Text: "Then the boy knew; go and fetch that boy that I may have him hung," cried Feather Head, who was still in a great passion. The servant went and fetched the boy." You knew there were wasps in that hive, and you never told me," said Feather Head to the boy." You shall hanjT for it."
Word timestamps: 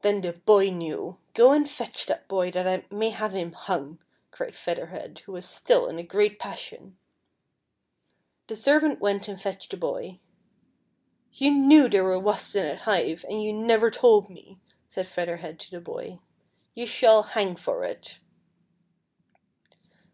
"Then 0.00 0.22
the 0.22 0.32
boy 0.32 0.70
knew; 0.70 1.18
go 1.34 1.52
and 1.52 1.68
fetch 1.68 2.06
that 2.06 2.26
boy 2.26 2.50
that 2.52 2.66
I 2.66 2.86
may 2.90 3.10
have 3.10 3.32
him 3.32 3.52
hung," 3.52 3.98
cried 4.30 4.54
Feather 4.54 4.86
Head, 4.86 5.18
who 5.26 5.32
was 5.32 5.44
still 5.46 5.88
in 5.88 5.98
a 5.98 6.02
great 6.02 6.38
passion. 6.38 6.96
The 8.46 8.56
servant 8.56 8.98
went 8.98 9.28
and 9.28 9.38
fetched 9.38 9.72
the 9.72 9.76
boy." 9.76 10.20
You 11.34 11.50
knew 11.50 11.86
there 11.86 12.02
were 12.04 12.18
wasps 12.18 12.54
in 12.54 12.62
that 12.62 12.78
hive, 12.78 13.26
and 13.28 13.42
you 13.44 13.52
never 13.52 13.90
told 13.90 14.30
me," 14.30 14.58
said 14.88 15.06
Feather 15.06 15.36
Head 15.36 15.60
to 15.60 15.70
the 15.70 15.82
boy." 15.82 16.18
You 16.74 16.86
shall 16.86 17.22
hanjT 17.22 17.58
for 17.58 17.84
it." 17.84 18.18